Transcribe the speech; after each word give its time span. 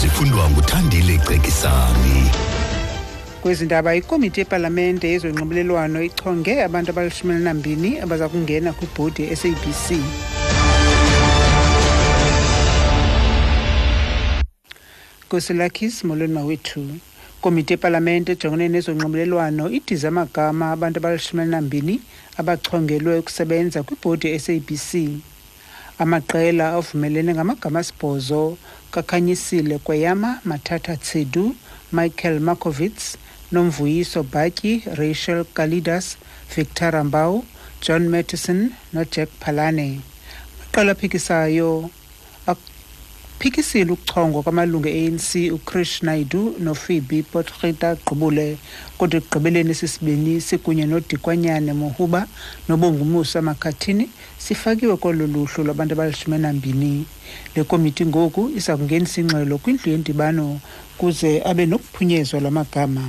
zifundwa 0.00 0.50
nguthandile 0.50 1.18
cekisani 1.18 2.30
kwezindaba 3.42 3.94
ikomiti 3.94 4.40
yepalamente 4.40 5.08
yezonxibelelwano 5.08 6.02
ichonge 6.02 6.62
abantu 6.62 6.90
abalishumi 6.90 7.34
elinambini 7.34 7.90
abaza 7.98 8.28
kungena 8.28 8.72
kwibhodi 8.72 9.22
ye-sabc 9.22 9.86
kusilakis 15.28 16.04
molweni 16.04 16.34
mawethu 16.34 16.84
komiti 17.40 17.72
yepalamente 17.72 18.32
ejongene 18.32 18.68
nezonxibelelwano 18.68 19.70
idize 19.70 20.08
amagama 20.08 20.64
abantu 20.72 20.98
abalishumi 20.98 21.42
elinambini 21.42 22.00
abachongelwe 22.40 23.18
ukusebenza 23.18 23.82
kwibhodi 23.82 24.26
ye-sabc 24.26 24.90
amaqela 25.98 26.66
avumelene 26.78 27.34
ngamagama 27.34 27.80
asibhozo 27.80 28.58
kakhanyisile 28.90 29.78
kweyama 29.78 30.30
mathatha 30.44 30.96
tsedu 30.96 31.54
michael 31.92 32.40
markovits 32.40 33.16
nomvuyiso 33.52 34.22
bhatyi 34.22 34.82
rachel 35.00 35.44
galidas 35.56 36.16
victor 36.56 36.90
rambau 36.96 37.44
john 37.84 38.08
mattison 38.08 38.60
nojack 38.92 39.30
phalane 39.40 40.00
amaqela 40.58 40.92
aphikisayo 40.92 41.90
phikisile 43.44 43.92
ukuchongwa 43.92 44.42
kwamalungu 44.42 44.88
e-anc 44.88 45.52
ukrish 45.52 46.02
naidu 46.02 46.56
nophoebe 46.60 47.22
potgieter 47.22 47.96
gqubule 47.96 48.56
kodwa 48.98 49.18
ekugqibeleni 49.20 49.74
sisibini 49.74 50.40
sikunye 50.40 50.84
nodikwanyane 50.86 51.72
mohuba 51.72 52.26
nobongumusa 52.68 53.42
makhathini 53.42 54.08
sifakiwe 54.38 54.96
kolo 54.96 55.26
luhlu 55.26 55.64
lwabantu 55.64 55.92
abalishumi 55.92 56.38
nambini. 56.38 57.06
Le 57.54 57.64
komiti 57.64 58.06
ngoku 58.06 58.50
iza 58.56 58.76
kungenisa 58.76 59.20
ingxelo 59.20 59.58
kwindlu 59.58 59.92
yendibano 59.92 60.60
kuze 60.98 61.42
abe 61.44 61.66
nokuphunyezwa 61.66 62.40
lwamagama. 62.40 63.04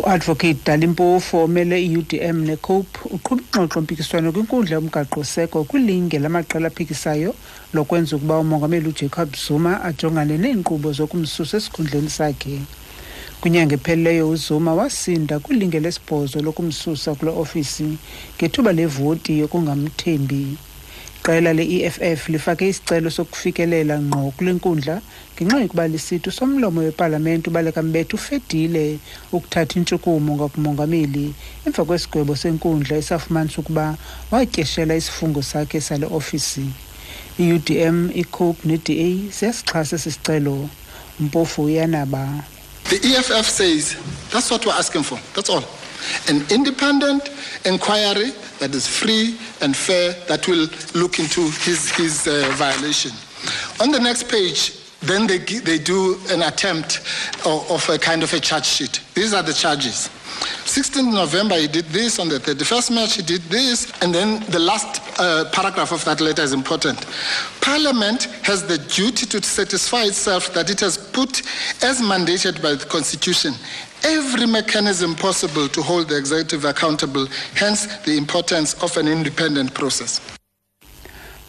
Uadvocate 0.00 0.56
dalimpofu 0.66 1.36
omele 1.38 1.76
i-udm 1.84 2.36
necope 2.48 2.98
uqhuba 3.10 3.42
ingxoxo 3.42 3.80
mpikiswano 3.80 4.32
kwinkundla 4.32 4.74
yomgaqo-seko 4.76 5.64
kwilinge 5.64 6.18
lamaqela 6.18 6.68
aphikisayo 6.68 7.34
lokwenza 7.74 8.16
ukuba 8.16 8.38
umongameli 8.38 8.88
ujacob 8.88 9.28
zuma 9.36 9.72
ajongane 9.84 10.38
neenkqubo 10.38 10.92
zokumsusa 10.92 11.56
esikhundleni 11.56 12.10
sakhe. 12.10 12.60
Kwinyanga 13.40 13.74
ephelileyo 13.74 14.30
uzuma 14.30 14.74
wasinda 14.74 15.38
kwilinge 15.38 15.80
lesibhozo 15.80 16.40
lokumsusa 16.40 17.14
kule 17.14 17.30
ofisi 17.30 17.98
ngethuba 18.36 18.72
levoti 18.72 19.38
yokungamthembi. 19.38 20.56
Iqela 21.20 21.52
le-eff 21.52 22.28
lifake 22.28 22.68
isicelo 22.68 23.10
sokufikelela 23.10 23.98
ngqo 24.00 24.32
kule 24.36 24.52
nkundla 24.52 25.00
ngenxa 25.34 25.60
yokuba 25.60 25.88
lisithi 25.88 26.28
usomlomo 26.28 26.80
wepalamente 26.80 27.50
ubaleka 27.50 27.82
mbethe 27.82 28.16
ufedile 28.16 28.98
ukuthatha 29.32 29.78
intshukumo 29.78 30.36
ngakumongameli 30.36 31.34
emva 31.66 31.84
kwesigwebo 31.84 32.36
senkundla 32.36 32.96
esafumanisa 32.96 33.60
ukuba 33.60 33.96
watyeshela 34.30 34.96
isifungo 34.96 35.42
sakhe 35.42 35.80
sale 35.80 36.06
ofisi 36.06 36.66
i-udm 37.38 38.10
icope 38.14 38.60
ne-da 38.68 39.30
ziyasixhasa 39.36 39.96
esi 39.96 40.10
sicelo 40.10 40.68
mpofu 41.20 41.64
uyanaba 41.64 42.44
The 42.90 42.96
EFF 42.96 43.46
says 43.48 43.96
that's 44.32 44.50
what 44.50 44.66
we're 44.66 44.72
asking 44.72 45.04
for. 45.04 45.18
That's 45.34 45.48
all. 45.48 45.62
An 46.28 46.44
independent 46.50 47.30
inquiry 47.64 48.32
that 48.58 48.74
is 48.74 48.86
free 48.86 49.38
and 49.60 49.76
fair 49.76 50.12
that 50.28 50.46
will 50.48 50.68
look 50.94 51.18
into 51.18 51.42
his, 51.42 51.90
his 51.92 52.26
uh, 52.26 52.50
violation. 52.56 53.12
On 53.80 53.90
the 53.90 54.00
next 54.00 54.28
page, 54.28 54.76
then 55.00 55.26
they, 55.26 55.38
they 55.38 55.78
do 55.78 56.18
an 56.28 56.42
attempt 56.42 56.98
of, 57.46 57.70
of 57.70 57.88
a 57.88 57.98
kind 57.98 58.22
of 58.22 58.32
a 58.34 58.40
charge 58.40 58.66
sheet. 58.66 59.00
These 59.14 59.32
are 59.32 59.42
the 59.42 59.54
charges. 59.54 60.10
16th 60.64 61.12
November, 61.12 61.56
he 61.56 61.68
did 61.68 61.86
this. 61.86 62.18
On 62.18 62.28
the 62.28 62.38
31st 62.38 62.94
March, 62.94 63.14
he 63.16 63.22
did 63.22 63.42
this. 63.42 63.90
And 64.02 64.14
then 64.14 64.40
the 64.50 64.58
last 64.58 64.99
uh, 65.20 65.44
paragraph 65.52 65.92
of 65.92 66.04
that 66.04 66.20
letter 66.20 66.42
is 66.42 66.52
important. 66.52 66.98
Parliament 67.60 68.24
has 68.42 68.66
the 68.66 68.78
duty 68.78 69.26
to 69.26 69.42
satisfy 69.42 70.02
itself 70.04 70.52
that 70.54 70.70
it 70.70 70.80
has 70.80 70.96
put, 70.98 71.42
as 71.82 72.00
mandated 72.00 72.60
by 72.62 72.74
the 72.74 72.86
Constitution, 72.86 73.54
every 74.02 74.46
mechanism 74.46 75.14
possible 75.14 75.68
to 75.68 75.82
hold 75.82 76.08
the 76.08 76.16
executive 76.16 76.64
accountable, 76.64 77.26
hence 77.54 77.86
the 78.04 78.16
importance 78.16 78.74
of 78.82 78.96
an 78.96 79.06
independent 79.08 79.74
process. 79.74 80.20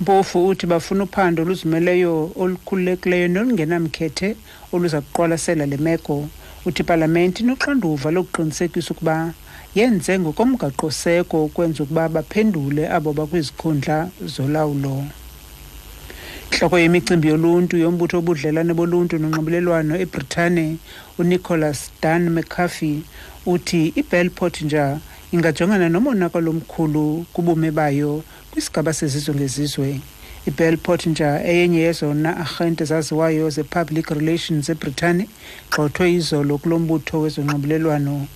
mpofu 0.00 0.48
uthi 0.48 0.66
bafuna 0.66 1.04
uphando 1.04 1.42
oluzimeleyo 1.42 2.32
olukhululekileyo 2.36 3.28
nolungenamkhethe 3.28 4.36
oluza 4.72 5.00
kuqwalasela 5.00 5.66
le 5.66 5.76
meko 5.76 6.28
uthi 6.66 6.82
ipalamente 6.82 7.42
inoxanduva 7.42 8.10
lokuqinisekisa 8.10 8.90
ukuba 8.94 9.32
yenze 9.74 10.18
ngokomgaqoseko 10.18 11.44
ukwenza 11.44 11.82
ukuba 11.82 12.08
baphendule 12.08 12.82
abo 12.96 13.12
bakwizikhundla 13.12 14.10
zolawulo. 14.32 15.04
Intloko 16.50 16.78
yemicimbi 16.78 17.28
yoluntu 17.28 17.76
yombutho 17.76 18.16
wobudlelwane 18.16 18.72
boluntu 18.74 19.14
nonxibelelwano 19.18 19.94
ebritane 20.04 20.76
unicholas 21.18 21.90
dan 22.02 22.30
mccarthy 22.30 23.02
uthi 23.46 23.92
ibelport 24.00 24.62
nja 24.62 24.98
ingajongana 25.32 25.88
nomonakalo 25.88 26.50
omkhulu 26.50 27.26
kubume 27.32 27.70
bayo 27.70 28.24
kwisigaba 28.50 28.92
sezizwe 28.92 29.34
ngezizwe. 29.34 30.00
Ibelport 30.48 31.06
nja 31.06 31.44
eyenye 31.50 31.80
yezona 31.86 32.30
arhente 32.44 32.84
zaziwayo 32.84 33.50
ze-public 33.50 34.06
relations 34.10 34.68
ebritane 34.68 35.24
gxothwe 35.70 36.12
izolo 36.18 36.58
kulo 36.58 36.78
mbutho 36.78 37.20
wezonxibelelwano 37.20 38.26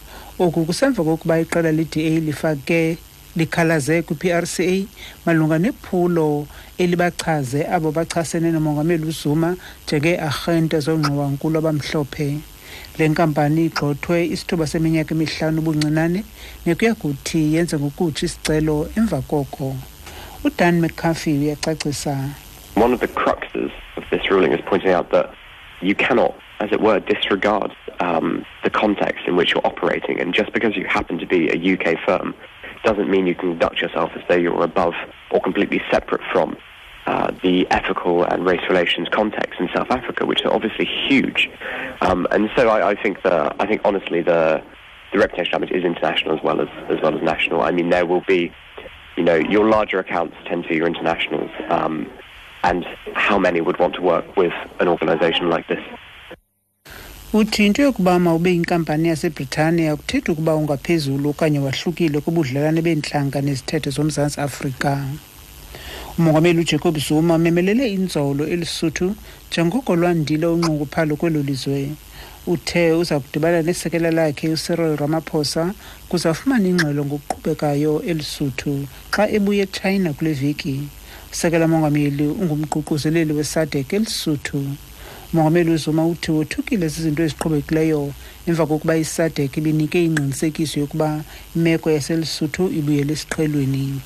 oku 0.44 0.64
kusemva 0.66 1.04
kokuba 1.04 1.40
iqela 1.40 1.70
le-da 1.72 2.20
lifake 2.26 2.98
likhalaze 3.36 4.02
kwi-prca 4.02 4.86
malunga 5.26 5.58
nephulo 5.58 6.46
elibachaze 6.78 7.60
abo 7.74 7.92
bachasene 7.92 8.50
nomongameli 8.50 9.04
uzuma 9.06 9.56
njengee-arhente 9.86 10.80
zongxowankulu 10.80 11.58
abamhlophe. 11.58 12.28
Le 12.98 13.08
nkampani 13.08 13.66
igxothwe 13.66 14.26
isithuba 14.34 14.66
seminyaka 14.66 15.14
emihlanu 15.14 15.58
ubuncinane 15.60 16.20
nekuya 16.66 16.94
kuthi 16.94 17.54
yenze 17.54 17.76
ngokutsho 17.78 18.26
isicelo 18.26 18.88
emva 18.96 19.20
koko. 19.30 19.76
Udan 20.44 20.80
mccarthy 20.80 21.38
uyacacisa 21.38 22.16
One 22.76 22.94
of 22.94 23.00
the 23.00 23.08
cruxes 23.08 23.70
of 23.96 24.04
this 24.10 24.30
ruling 24.30 24.52
is 24.52 24.60
pointing 24.66 24.90
out 24.90 25.10
that 25.10 25.34
you 25.82 25.94
cannot, 25.94 26.34
as 26.60 26.70
it 26.72 26.80
were, 26.80 27.00
disregard 27.00 27.72
um, 28.00 28.44
the 28.64 28.70
context 28.70 29.26
in 29.26 29.36
which 29.36 29.52
you're 29.52 29.66
operating. 29.66 30.20
And 30.20 30.32
just 30.34 30.52
because 30.52 30.76
you 30.76 30.84
happen 30.86 31.18
to 31.18 31.26
be 31.26 31.48
a 31.48 31.58
UK 31.74 31.98
firm 32.06 32.34
doesn't 32.84 33.10
mean 33.10 33.26
you 33.26 33.34
can 33.34 33.50
conduct 33.50 33.80
yourself 33.82 34.10
as 34.14 34.22
though 34.28 34.36
you're 34.36 34.62
above 34.62 34.94
or 35.30 35.40
completely 35.40 35.82
separate 35.90 36.22
from 36.32 36.56
uh, 37.06 37.32
the 37.42 37.66
ethical 37.70 38.24
and 38.24 38.46
race 38.46 38.62
relations 38.68 39.08
context 39.10 39.58
in 39.60 39.68
South 39.74 39.90
Africa, 39.90 40.24
which 40.24 40.42
are 40.44 40.52
obviously 40.52 40.86
huge. 40.86 41.50
Um, 42.00 42.26
and 42.30 42.50
so 42.56 42.68
I, 42.68 42.90
I 42.90 42.94
think 42.94 43.22
the, 43.22 43.54
I 43.60 43.66
think 43.66 43.82
honestly 43.84 44.22
the 44.22 44.62
the 45.12 45.18
reputation 45.18 45.52
damage 45.52 45.72
is 45.72 45.84
international 45.84 46.36
as 46.36 46.42
well 46.44 46.60
as 46.60 46.68
as 46.88 47.00
well 47.02 47.16
as 47.16 47.22
national. 47.22 47.62
I 47.62 47.72
mean, 47.72 47.90
there 47.90 48.06
will 48.06 48.22
be, 48.28 48.52
you 49.20 49.26
know, 49.26 49.36
your 49.36 49.68
larger 49.68 49.98
accounts 49.98 50.34
tend 50.46 50.62
to 50.62 50.70
be 50.70 50.76
your 50.76 50.86
internationals, 50.86 51.50
um, 51.68 52.10
and 52.64 52.86
how 53.12 53.38
many 53.38 53.60
would 53.60 53.78
want 53.78 53.94
to 53.94 54.00
work 54.00 54.24
with 54.34 54.54
an 54.80 54.88
organisation 54.88 55.50
like 55.50 55.68
this? 55.68 55.84
uthi 57.32 57.66
into 57.66 57.82
yokuba 57.82 58.18
mawube 58.18 58.50
yinkampani 58.50 59.08
yasebritane 59.08 59.88
akuthethi 59.88 60.30
ukuba 60.30 60.54
ungaphezulu 60.54 61.30
okanye 61.30 61.58
wahlukile 61.58 62.20
kubudlelwane 62.20 62.82
beentlanga 62.82 63.40
nezithethe 63.40 63.90
zomzantsi 63.90 64.40
afrika 64.40 65.04
umongameli 66.18 66.60
ujacob 66.60 66.98
zuma 66.98 67.38
memelele 67.38 67.92
inzolo 67.92 68.46
elisuthu 68.46 69.14
njengoko 69.50 69.96
lwandile 69.96 70.46
unqongophalo 70.46 71.16
kwelo 71.16 71.42
lizwe 71.42 71.88
uthe 72.46 72.92
uza 72.92 73.20
kudibana 73.20 73.62
nesekela 73.62 74.10
lakhe 74.10 74.48
ucyril 74.48 74.96
ramaphosa 74.96 75.74
kuze 76.08 76.28
afumane 76.28 76.68
ingxelo 76.68 77.04
ngokuqhubekayo 77.04 78.02
elisuthu 78.10 78.86
xa 79.14 79.28
ebuye 79.36 79.62
echina 79.62 80.12
kule 80.12 80.32
veki. 80.32 80.88
Usekela 81.32 81.68
mongameli 81.68 82.26
ungumququzeleli 82.40 83.32
wesadek 83.32 83.92
elisuthu. 83.92 84.60
Umongameli 85.32 85.70
uzuma 85.70 86.06
uthi 86.06 86.30
wothukile 86.32 86.88
zizinto 86.88 87.22
eziqhubekileyo 87.22 88.12
emva 88.46 88.66
kokuba 88.66 88.96
isadek 88.96 89.56
ibinike 89.56 90.04
ingqinisekiso 90.04 90.80
yokuba 90.80 91.22
imeko 91.56 91.90
yaselisuthu 91.90 92.62
ibuyele 92.78 93.12
esiqhelweni. 93.12 94.00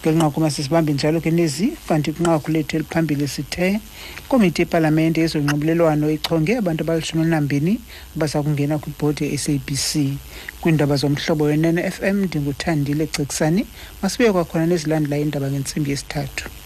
Ngenqaku 0.00 0.40
masisibambe 0.40 0.92
njalo 0.92 1.20
ke 1.20 1.30
nezi 1.30 1.66
kanti 1.88 2.12
kwinqaku 2.12 2.50
lethu 2.50 2.76
eliphambili 2.76 3.28
sithe 3.28 3.80
ikomiti 4.24 4.62
yepalamente 4.62 5.20
yezonxibelelwano 5.20 6.10
ichonge 6.10 6.52
abantu 6.56 6.80
abalishumi 6.82 7.22
elinambini 7.22 7.72
abaza 8.16 8.42
kungena 8.42 8.78
kwibhodi 8.78 9.24
ye-sabc 9.24 9.90
kwiindaba 10.60 10.96
zomhlobo 10.96 11.44
wenene 11.44 11.90
fm 11.90 12.16
ndinguthandile 12.24 13.06
cekisani 13.06 13.62
masibuye 14.02 14.32
kwakhona 14.32 14.66
nezilandelayo 14.66 15.22
iindaba 15.22 15.50
ngentsimbi 15.50 15.90
yesithathu. 15.90 16.59